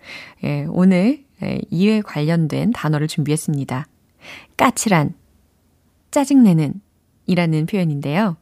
예, 0.45 0.65
오늘 0.69 1.25
예, 1.43 1.59
이에 1.71 1.99
관련된 1.99 2.71
단어를 2.71 3.09
준비했습니다. 3.09 3.85
까칠한, 4.55 5.13
짜증내는 6.09 6.79
이라는 7.25 7.65
표현인데요. 7.65 8.37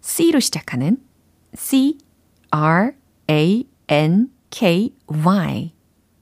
C로 0.00 0.40
시작하는 0.40 0.96
C, 1.54 1.98
R, 2.50 2.92
A, 3.30 3.68
N, 3.88 4.30
K, 4.48 4.94
Y. 5.08 5.74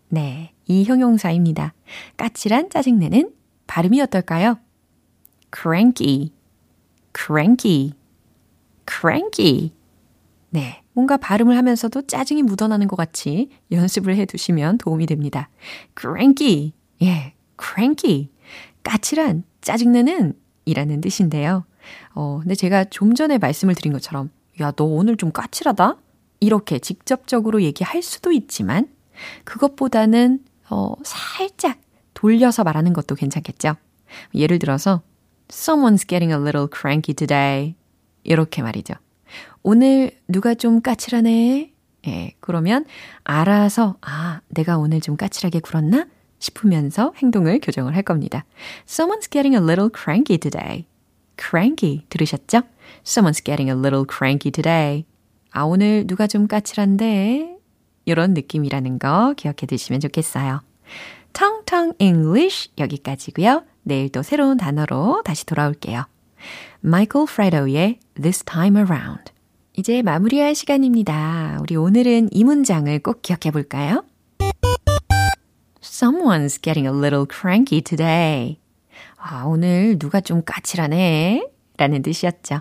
네, 0.09 0.53
이 0.67 0.83
형용사입니다. 0.83 1.75
까칠한, 2.17 2.71
짜증내는 2.71 3.31
발음이 3.73 4.03
어떨까요? 4.03 4.59
cranky, 5.51 6.31
cranky, 7.19 7.95
cranky. 8.87 9.73
네. 10.51 10.83
뭔가 10.93 11.17
발음을 11.17 11.57
하면서도 11.57 12.07
짜증이 12.07 12.43
묻어나는 12.43 12.87
것 12.87 12.97
같이 12.97 13.49
연습을 13.71 14.15
해 14.17 14.27
두시면 14.27 14.77
도움이 14.77 15.07
됩니다. 15.07 15.49
cranky. 15.99 16.75
예, 17.01 17.33
cranky. 17.59 18.29
까칠한, 18.83 19.45
짜증내는 19.63 20.35
이라는 20.67 21.01
뜻인데요. 21.01 21.65
어, 22.15 22.41
근데 22.43 22.55
제가 22.55 22.85
좀 22.85 23.15
전에 23.15 23.39
말씀을 23.39 23.75
드린 23.75 23.95
것처럼, 23.95 24.29
야, 24.61 24.73
너 24.73 24.85
오늘 24.85 25.17
좀 25.17 25.33
까칠하다? 25.33 25.97
이렇게 26.41 26.79
직접적으로 26.79 27.63
얘기할 27.63 28.03
수도 28.03 28.33
있지만, 28.33 28.89
그것보다는, 29.45 30.45
어, 30.69 30.93
살짝 31.05 31.79
돌려서 32.23 32.63
말하는 32.63 32.93
것도 32.93 33.17
괜찮겠죠? 33.17 33.75
예를 34.33 34.61
들어서, 34.61 35.03
Someone's 35.49 36.07
getting 36.07 36.33
a 36.33 36.41
little 36.41 36.69
cranky 36.73 37.15
today. 37.15 37.75
이렇게 38.23 38.63
말이죠. 38.63 38.95
오늘 39.65 40.13
누가 40.29 40.55
좀 40.55 40.81
까칠하네? 40.81 41.73
예, 42.07 42.35
그러면 42.39 42.85
알아서, 43.25 43.97
아, 44.03 44.41
내가 44.49 44.79
오늘 44.79 45.01
좀 45.01 45.17
까칠하게 45.17 45.59
굴었나? 45.61 46.07
싶으면서 46.39 47.13
행동을 47.17 47.59
교정을 47.61 47.97
할 47.97 48.05
겁니다. 48.05 48.45
Someone's 48.87 49.29
getting 49.29 49.57
a 49.57 49.61
little 49.61 49.91
cranky 49.93 50.39
today. 50.39 50.87
cranky 51.37 52.07
들으셨죠? 52.09 52.63
Someone's 53.05 53.45
getting 53.45 53.69
a 53.69 53.77
little 53.77 54.05
cranky 54.09 54.53
today. 54.53 55.05
아, 55.51 55.65
오늘 55.65 56.07
누가 56.07 56.29
좀 56.29 56.47
까칠한데? 56.47 57.57
이런 58.05 58.35
느낌이라는 58.35 59.01
거 59.01 59.35
기억해 59.37 59.67
두시면 59.67 60.01
좋겠어요. 60.01 60.61
텅텅 61.33 61.92
English 61.99 62.71
여기까지고요. 62.79 63.64
내일 63.83 64.11
또 64.11 64.23
새로운 64.23 64.57
단어로 64.57 65.23
다시 65.25 65.47
돌아올게요. 65.47 66.05
마이클 66.81 67.27
프라이도의 67.27 67.99
This 68.21 68.45
Time 68.45 68.79
Around. 68.79 69.33
이제 69.75 70.03
마무리할 70.03 70.55
시간입니다. 70.55 71.59
우리 71.61 71.77
오늘은 71.77 72.29
이 72.33 72.45
문장을 72.45 72.99
꼭 73.01 73.23
기억해 73.23 73.51
볼까요? 73.53 74.05
Someone's 75.81 76.61
getting 76.61 76.87
a 76.87 76.92
little 76.92 77.27
cranky 77.31 77.81
today. 77.81 78.59
아, 79.16 79.45
오늘 79.45 79.99
누가 79.99 80.21
좀 80.21 80.42
까칠하네. 80.45 81.49
라는 81.77 82.03
뜻이었죠. 82.03 82.61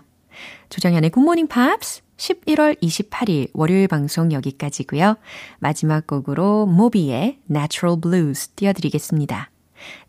조정현의 0.70 1.10
굿모닝 1.10 1.48
팝스 1.48 2.02
11월 2.22 2.80
28일 2.82 3.50
월요일 3.54 3.88
방송 3.88 4.32
여기까지고요. 4.32 5.16
마지막 5.58 6.06
곡으로 6.06 6.68
모비의 6.68 7.40
Natural 7.50 8.00
Blues 8.00 8.50
띄워드리겠습니다. 8.50 9.50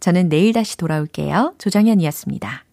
저는 0.01 0.29
내일 0.29 0.53
다시 0.53 0.77
돌아올게요. 0.77 1.55
조정현이었습니다. 1.57 2.65